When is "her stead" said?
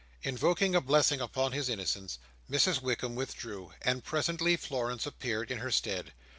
5.59-6.11